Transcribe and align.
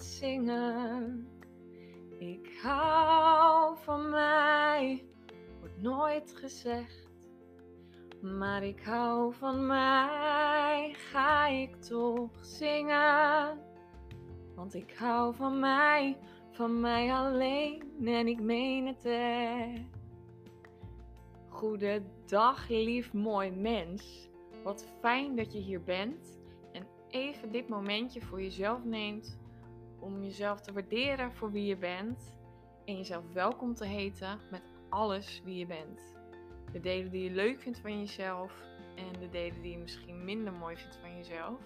zingen. 0.00 1.28
Ik 2.18 2.58
hou 2.62 3.76
van 3.76 4.10
mij, 4.10 5.04
wordt 5.58 5.82
nooit 5.82 6.32
gezegd. 6.36 7.10
Maar 8.20 8.62
ik 8.62 8.82
hou 8.82 9.34
van 9.34 9.66
mij, 9.66 10.92
ga 10.92 11.46
ik 11.46 11.76
toch 11.76 12.44
zingen. 12.44 13.58
Want 14.54 14.74
ik 14.74 14.94
hou 14.98 15.34
van 15.34 15.60
mij, 15.60 16.16
van 16.50 16.80
mij 16.80 17.12
alleen 17.12 17.82
en 18.04 18.26
ik 18.26 18.40
meen 18.40 18.86
het 18.86 19.04
echt. 19.04 20.00
Goedendag, 21.48 22.68
lief 22.68 23.12
mooi 23.12 23.50
mens. 23.50 24.30
Wat 24.64 24.86
fijn 25.00 25.36
dat 25.36 25.52
je 25.52 25.58
hier 25.58 25.82
bent 25.82 26.40
en 26.72 26.86
even 27.08 27.52
dit 27.52 27.68
momentje 27.68 28.20
voor 28.20 28.42
jezelf 28.42 28.84
neemt 28.84 29.40
om 30.02 30.22
jezelf 30.22 30.60
te 30.60 30.72
waarderen 30.72 31.32
voor 31.32 31.52
wie 31.52 31.66
je 31.66 31.76
bent 31.76 32.38
en 32.84 32.96
jezelf 32.96 33.32
welkom 33.32 33.74
te 33.74 33.86
heten 33.86 34.40
met 34.50 34.62
alles 34.88 35.42
wie 35.44 35.56
je 35.56 35.66
bent. 35.66 36.16
De 36.72 36.80
delen 36.80 37.10
die 37.10 37.24
je 37.24 37.30
leuk 37.30 37.60
vindt 37.60 37.78
van 37.78 37.98
jezelf 37.98 38.52
en 38.96 39.20
de 39.20 39.28
delen 39.28 39.62
die 39.62 39.72
je 39.72 39.78
misschien 39.78 40.24
minder 40.24 40.52
mooi 40.52 40.76
vindt 40.76 40.96
van 40.96 41.16
jezelf. 41.16 41.60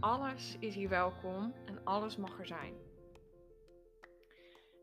Alles 0.00 0.56
is 0.60 0.74
hier 0.74 0.88
welkom 0.88 1.54
en 1.64 1.84
alles 1.84 2.16
mag 2.16 2.38
er 2.38 2.46
zijn. 2.46 2.74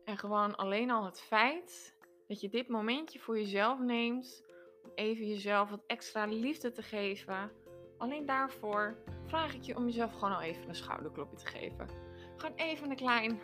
En 0.04 0.18
gewoon 0.18 0.56
alleen 0.56 0.90
al 0.90 1.04
het 1.04 1.20
feit 1.20 1.96
dat 2.26 2.40
je 2.40 2.48
dit 2.48 2.68
momentje 2.68 3.18
voor 3.18 3.38
jezelf 3.38 3.78
neemt 3.78 4.44
om 4.82 4.90
even 4.94 5.26
jezelf 5.26 5.70
wat 5.70 5.84
extra 5.86 6.26
liefde 6.26 6.72
te 6.72 6.82
geven. 6.82 7.50
Alleen 7.98 8.26
daarvoor 8.26 8.96
vraag 9.26 9.54
ik 9.54 9.62
je 9.62 9.76
om 9.76 9.84
jezelf 9.84 10.12
gewoon 10.12 10.34
al 10.34 10.40
even 10.40 10.68
een 10.68 10.74
schouderklopje 10.74 11.36
te 11.36 11.46
geven. 11.46 11.88
Gewoon 12.36 12.56
even 12.56 12.90
een 12.90 12.96
klein 12.96 13.40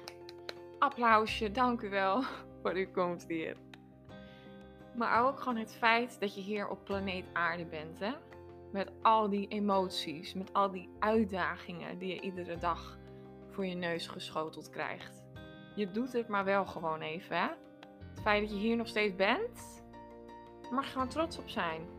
applausje. 0.78 1.50
Dank 1.50 1.80
u 1.80 1.88
wel 1.88 2.22
voor 2.62 2.72
uw 2.72 2.90
komst 2.90 3.28
hier. 3.28 3.56
Maar 4.96 5.26
ook 5.26 5.38
gewoon 5.38 5.56
het 5.56 5.74
feit 5.74 6.20
dat 6.20 6.34
je 6.34 6.40
hier 6.40 6.68
op 6.68 6.84
planeet 6.84 7.24
Aarde 7.32 7.64
bent. 7.64 7.98
Hè? 7.98 8.12
Met 8.72 8.90
al 9.02 9.28
die 9.28 9.48
emoties, 9.48 10.34
met 10.34 10.52
al 10.52 10.70
die 10.70 10.88
uitdagingen 10.98 11.98
die 11.98 12.14
je 12.14 12.20
iedere 12.20 12.56
dag 12.56 12.98
voor 13.50 13.66
je 13.66 13.74
neus 13.74 14.06
geschoteld 14.06 14.70
krijgt. 14.70 15.24
Je 15.74 15.90
doet 15.90 16.12
het 16.12 16.28
maar 16.28 16.44
wel 16.44 16.66
gewoon 16.66 17.00
even. 17.00 17.36
Hè? 17.36 17.48
Het 18.10 18.20
feit 18.22 18.40
dat 18.40 18.50
je 18.50 18.56
hier 18.56 18.76
nog 18.76 18.88
steeds 18.88 19.14
bent, 19.14 19.84
mag 20.70 20.84
je 20.84 20.92
gewoon 20.92 21.08
trots 21.08 21.38
op 21.38 21.48
zijn. 21.48 21.93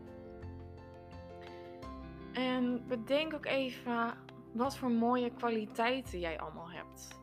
En 2.36 2.84
bedenk 2.88 3.34
ook 3.34 3.46
even 3.46 4.18
wat 4.52 4.76
voor 4.76 4.90
mooie 4.90 5.30
kwaliteiten 5.30 6.20
jij 6.20 6.40
allemaal 6.40 6.70
hebt. 6.70 7.20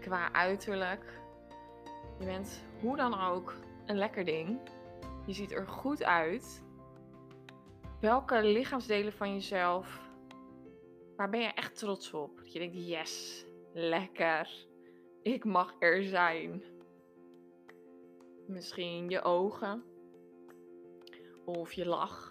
Qua 0.00 0.32
uiterlijk. 0.32 1.20
Je 2.18 2.24
bent 2.24 2.64
hoe 2.80 2.96
dan 2.96 3.20
ook 3.20 3.54
een 3.86 3.96
lekker 3.96 4.24
ding. 4.24 4.58
Je 5.26 5.32
ziet 5.32 5.52
er 5.52 5.68
goed 5.68 6.02
uit. 6.02 6.62
Welke 8.00 8.42
lichaamsdelen 8.42 9.12
van 9.12 9.32
jezelf, 9.32 10.00
waar 11.16 11.30
ben 11.30 11.40
je 11.40 11.52
echt 11.52 11.78
trots 11.78 12.14
op? 12.14 12.36
Dat 12.36 12.52
je 12.52 12.58
denkt, 12.58 12.86
yes, 12.86 13.44
lekker. 13.72 14.66
Ik 15.22 15.44
mag 15.44 15.74
er 15.78 16.02
zijn. 16.02 16.62
Misschien 18.46 19.08
je 19.08 19.22
ogen. 19.22 19.84
Of 21.44 21.72
je 21.72 21.86
lach. 21.86 22.29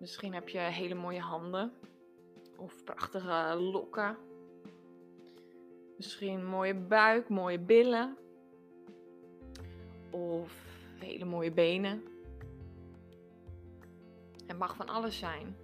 Misschien 0.00 0.34
heb 0.34 0.48
je 0.48 0.58
hele 0.58 0.94
mooie 0.94 1.20
handen. 1.20 1.72
Of 2.56 2.84
prachtige 2.84 3.56
lokken. 3.58 4.16
Misschien 5.96 6.46
mooie 6.46 6.74
buik, 6.74 7.28
mooie 7.28 7.58
billen. 7.58 8.16
Of 10.10 10.52
hele 10.98 11.24
mooie 11.24 11.52
benen. 11.52 12.02
Het 14.46 14.58
mag 14.58 14.76
van 14.76 14.88
alles 14.88 15.18
zijn. 15.18 15.56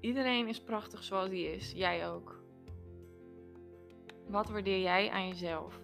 Iedereen 0.00 0.48
is 0.48 0.60
prachtig 0.60 1.02
zoals 1.02 1.28
hij 1.28 1.42
is. 1.42 1.72
Jij 1.72 2.08
ook. 2.08 2.40
Wat 4.26 4.48
waardeer 4.48 4.80
jij 4.80 5.10
aan 5.10 5.28
jezelf? 5.28 5.80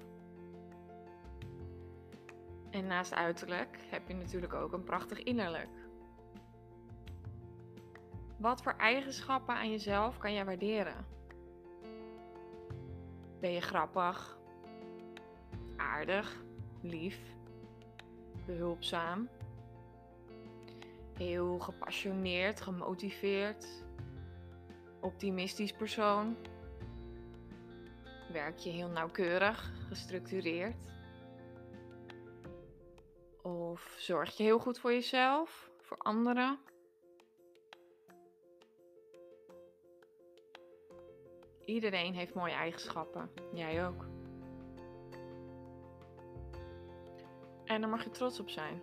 En 2.71 2.87
naast 2.87 3.15
uiterlijk 3.15 3.79
heb 3.91 4.09
je 4.09 4.15
natuurlijk 4.15 4.55
ook 4.55 4.73
een 4.73 4.85
prachtig 4.85 5.23
innerlijk. 5.23 5.82
Wat 8.43 8.63
voor 8.63 8.75
eigenschappen 8.77 9.55
aan 9.55 9.71
jezelf 9.71 10.19
kan 10.19 10.33
jij 10.33 10.45
waarderen? 10.45 11.07
Ben 13.41 13.51
je 13.51 13.61
grappig, 13.61 14.39
aardig, 15.77 16.43
lief, 16.81 17.19
behulpzaam, 18.47 19.29
heel 21.15 21.59
gepassioneerd, 21.59 22.61
gemotiveerd, 22.61 23.67
optimistisch 25.01 25.73
persoon? 25.73 26.37
Werk 28.33 28.59
je 28.59 28.71
heel 28.71 28.89
nauwkeurig, 28.89 29.73
gestructureerd? 29.89 30.93
Of 33.43 33.95
zorg 33.99 34.37
je 34.37 34.43
heel 34.43 34.59
goed 34.59 34.79
voor 34.79 34.93
jezelf, 34.93 35.71
voor 35.81 35.97
anderen? 35.99 36.59
Iedereen 41.65 42.15
heeft 42.15 42.35
mooie 42.35 42.53
eigenschappen. 42.53 43.31
Jij 43.53 43.87
ook. 43.87 44.07
En 47.65 47.81
daar 47.81 47.91
mag 47.91 48.05
je 48.05 48.11
trots 48.11 48.41
op 48.41 48.49
zijn. 48.49 48.83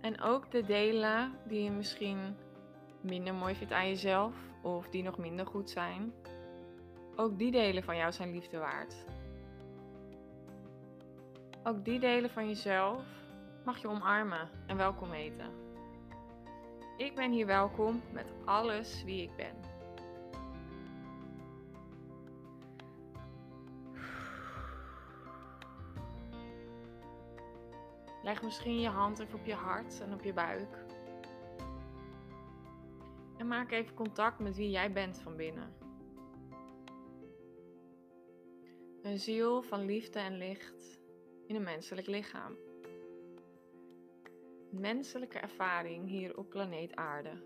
En 0.00 0.20
ook 0.20 0.50
de 0.50 0.64
delen 0.64 1.38
die 1.44 1.62
je 1.62 1.70
misschien 1.70 2.36
minder 3.00 3.34
mooi 3.34 3.54
vindt 3.54 3.72
aan 3.72 3.88
jezelf, 3.88 4.34
of 4.62 4.88
die 4.88 5.02
nog 5.02 5.18
minder 5.18 5.46
goed 5.46 5.70
zijn, 5.70 6.12
ook 7.16 7.38
die 7.38 7.50
delen 7.50 7.82
van 7.82 7.96
jou 7.96 8.12
zijn 8.12 8.30
liefde 8.30 8.58
waard. 8.58 9.04
Ook 11.64 11.84
die 11.84 12.00
delen 12.00 12.30
van 12.30 12.48
jezelf 12.48 13.04
mag 13.64 13.78
je 13.78 13.88
omarmen 13.88 14.50
en 14.66 14.76
welkom 14.76 15.10
heten. 15.10 15.50
Ik 16.96 17.14
ben 17.14 17.30
hier 17.30 17.46
welkom 17.46 18.02
met 18.12 18.26
alles 18.44 19.04
wie 19.04 19.22
ik 19.22 19.36
ben. 19.36 19.75
Leg 28.26 28.42
misschien 28.42 28.80
je 28.80 28.88
hand 28.88 29.18
even 29.18 29.38
op 29.38 29.44
je 29.46 29.54
hart 29.54 30.00
en 30.00 30.12
op 30.12 30.22
je 30.22 30.32
buik. 30.32 30.84
En 33.36 33.46
maak 33.46 33.70
even 33.70 33.94
contact 33.94 34.38
met 34.38 34.56
wie 34.56 34.70
jij 34.70 34.92
bent 34.92 35.18
van 35.18 35.36
binnen. 35.36 35.74
Een 39.02 39.18
ziel 39.18 39.62
van 39.62 39.84
liefde 39.84 40.18
en 40.18 40.36
licht 40.36 41.00
in 41.46 41.54
een 41.54 41.62
menselijk 41.62 42.06
lichaam. 42.06 42.56
Menselijke 44.70 45.38
ervaring 45.38 46.08
hier 46.08 46.38
op 46.38 46.48
planeet 46.48 46.94
Aarde. 46.94 47.42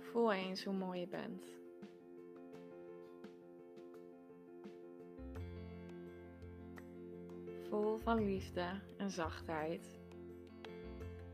Voel 0.00 0.32
eens 0.32 0.64
hoe 0.64 0.74
mooi 0.74 1.00
je 1.00 1.08
bent. 1.08 1.65
Vol 7.76 7.98
van 7.98 8.24
liefde 8.24 8.80
en 8.96 9.10
zachtheid, 9.10 9.98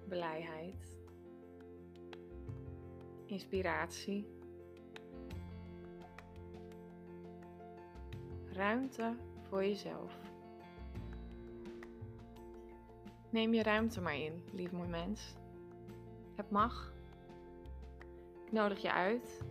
blijheid, 0.09 0.97
inspiratie, 3.27 4.27
ruimte 8.53 9.17
voor 9.49 9.65
jezelf. 9.65 10.19
Neem 13.31 13.55
je 13.55 13.63
ruimte 13.63 14.01
maar 14.01 14.19
in, 14.19 14.45
lief 14.53 14.73
mooi 14.73 14.89
mens. 14.89 15.35
Het 16.37 16.51
mag. 16.51 16.93
Ik 18.45 18.53
nodig 18.53 18.83
je 18.83 18.93
uit 18.93 19.43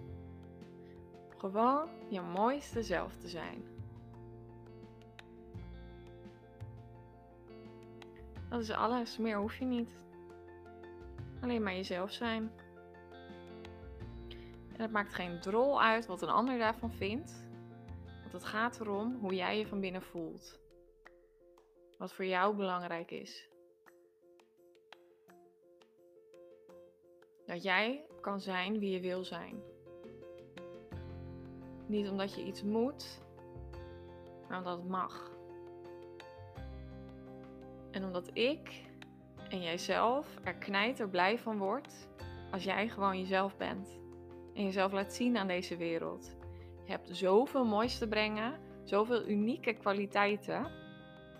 gewoon 1.37 1.89
je 2.09 2.21
mooiste 2.21 2.83
zelf 2.83 3.15
te 3.15 3.27
zijn. 3.27 3.70
Dat 8.51 8.61
is 8.61 8.71
alles, 8.71 9.17
meer 9.17 9.37
hoef 9.37 9.55
je 9.55 9.65
niet. 9.65 9.99
Alleen 11.41 11.63
maar 11.63 11.73
jezelf 11.73 12.11
zijn. 12.11 12.51
En 14.73 14.81
het 14.81 14.91
maakt 14.91 15.13
geen 15.13 15.39
drol 15.39 15.81
uit 15.81 16.05
wat 16.05 16.21
een 16.21 16.29
ander 16.29 16.57
daarvan 16.57 16.91
vindt. 16.91 17.45
Want 18.19 18.31
het 18.31 18.45
gaat 18.45 18.79
erom 18.79 19.15
hoe 19.19 19.35
jij 19.35 19.57
je 19.57 19.67
van 19.67 19.79
binnen 19.79 20.01
voelt. 20.01 20.59
Wat 21.97 22.13
voor 22.13 22.25
jou 22.25 22.55
belangrijk 22.55 23.11
is. 23.11 23.49
Dat 27.45 27.63
jij 27.63 28.05
kan 28.21 28.41
zijn 28.41 28.79
wie 28.79 28.91
je 28.91 28.99
wil 28.99 29.23
zijn. 29.23 29.61
Niet 31.87 32.09
omdat 32.09 32.35
je 32.35 32.43
iets 32.43 32.63
moet, 32.63 33.21
maar 34.47 34.57
omdat 34.57 34.77
het 34.77 34.87
mag. 34.87 35.30
En 38.01 38.07
omdat 38.07 38.29
ik 38.33 38.85
en 39.49 39.61
jijzelf 39.61 40.27
er 40.43 40.53
knijter 40.53 41.09
blij 41.09 41.37
van 41.39 41.57
wordt 41.57 42.09
als 42.51 42.63
jij 42.63 42.89
gewoon 42.89 43.19
jezelf 43.19 43.57
bent. 43.57 43.99
En 44.53 44.63
jezelf 44.63 44.91
laat 44.91 45.13
zien 45.13 45.37
aan 45.37 45.47
deze 45.47 45.77
wereld. 45.77 46.35
Je 46.85 46.91
hebt 46.91 47.09
zoveel 47.11 47.65
moois 47.65 47.97
te 47.97 48.07
brengen, 48.07 48.59
zoveel 48.83 49.27
unieke 49.27 49.73
kwaliteiten. 49.73 50.71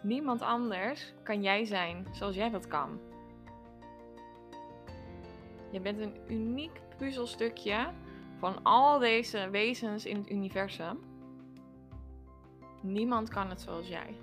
Niemand 0.03 0.41
anders 0.41 1.13
kan 1.23 1.41
jij 1.41 1.65
zijn 1.65 2.07
zoals 2.11 2.35
jij 2.35 2.49
dat 2.49 2.67
kan. 2.67 2.99
Je 5.71 5.79
bent 5.79 5.99
een 5.99 6.17
uniek 6.27 6.81
puzzelstukje 6.97 7.89
van 8.37 8.63
al 8.63 8.99
deze 8.99 9.49
wezens 9.49 10.05
in 10.05 10.15
het 10.15 10.29
universum. 10.29 10.99
Niemand 12.81 13.29
kan 13.29 13.49
het 13.49 13.61
zoals 13.61 13.87
jij. 13.87 14.15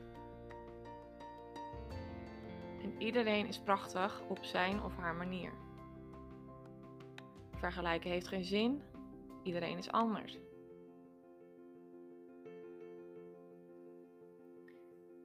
En 2.82 3.02
iedereen 3.02 3.46
is 3.46 3.60
prachtig 3.60 4.22
op 4.28 4.44
zijn 4.44 4.82
of 4.82 4.96
haar 4.96 5.14
manier. 5.14 5.52
Vergelijken 7.54 8.10
heeft 8.10 8.28
geen 8.28 8.44
zin. 8.44 8.82
Iedereen 9.42 9.78
is 9.78 9.90
anders. 9.90 10.38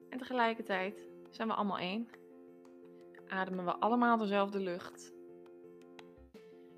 En 0.09 0.17
tegelijkertijd 0.17 1.07
zijn 1.29 1.47
we 1.47 1.53
allemaal 1.53 1.77
één. 1.77 2.07
Ademen 3.27 3.65
we 3.65 3.75
allemaal 3.75 4.17
dezelfde 4.17 4.59
lucht. 4.59 5.13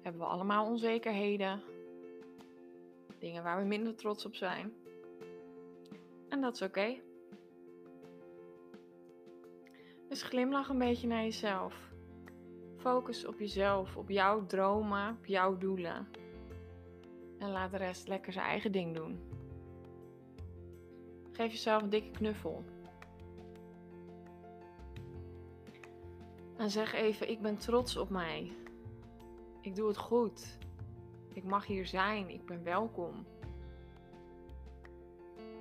Hebben 0.02 0.22
we 0.22 0.28
allemaal 0.28 0.66
onzekerheden. 0.66 1.62
Dingen 3.20 3.44
waar 3.44 3.62
we 3.62 3.68
minder 3.68 3.96
trots 3.96 4.26
op 4.26 4.36
zijn. 4.36 4.74
En 6.30 6.42
dat 6.42 6.54
is 6.54 6.62
oké. 6.62 7.00
Dus 10.08 10.24
glimlach 10.24 10.70
een 10.70 10.78
beetje 10.78 11.08
naar 11.08 11.24
jezelf. 11.24 11.94
Focus 12.78 13.26
op 13.26 13.40
jezelf, 13.40 13.98
op 13.98 14.10
jouw 14.10 14.46
dromen, 14.46 15.18
op 15.20 15.26
jouw 15.26 15.58
doelen. 15.58 16.08
En 17.40 17.52
laat 17.52 17.72
de 17.72 17.78
rest 17.78 18.08
lekker 18.08 18.34
zijn 18.34 18.46
eigen 18.46 18.72
ding 18.72 18.96
doen. 18.96 19.20
Geef 21.32 21.52
jezelf 21.52 21.82
een 21.82 21.90
dikke 21.90 22.12
knuffel. 22.12 22.64
En 26.58 26.70
zeg 26.70 26.94
even: 26.94 27.30
Ik 27.30 27.42
ben 27.42 27.58
trots 27.58 27.98
op 27.98 28.10
mij. 28.10 28.52
Ik 29.62 29.76
doe 29.76 29.88
het 29.88 29.98
goed. 29.98 30.58
Ik 31.34 31.44
mag 31.44 31.66
hier 31.66 31.86
zijn. 31.86 32.30
Ik 32.30 32.46
ben 32.46 32.64
welkom. 32.64 33.26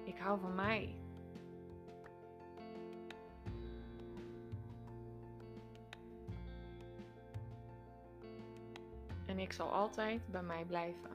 Ik 0.05 0.19
hou 0.19 0.41
van 0.41 0.55
mij. 0.55 1.04
En 9.35 9.41
ik 9.41 9.53
zal 9.53 9.71
altijd 9.73 10.27
bij 10.27 10.43
mij 10.43 10.65
blijven. 10.65 11.11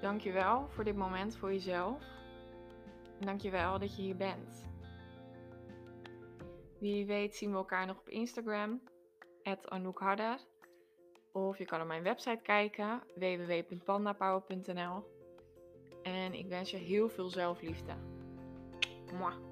Dankjewel 0.00 0.68
voor 0.68 0.84
dit 0.84 0.96
moment 0.96 1.36
voor 1.36 1.52
jezelf. 1.52 2.02
En 3.20 3.26
dankjewel 3.26 3.78
dat 3.78 3.96
je 3.96 4.02
hier 4.02 4.16
bent. 4.16 4.66
Wie 6.78 7.06
weet 7.06 7.34
zien 7.34 7.50
we 7.50 7.56
elkaar 7.56 7.86
nog 7.86 7.98
op 7.98 8.08
Instagram, 8.08 8.82
Anouk 9.62 9.98
Harder. 9.98 10.38
Of 11.32 11.58
je 11.58 11.64
kan 11.64 11.80
op 11.80 11.86
mijn 11.86 12.02
website 12.02 12.42
kijken, 12.42 13.02
www.pandapower.nl. 13.14 15.04
En 16.02 16.34
ik 16.34 16.48
wens 16.48 16.70
je 16.70 16.76
heel 16.76 17.08
veel 17.08 17.28
zelfliefde. 17.28 17.92
Mwah. 19.12 19.45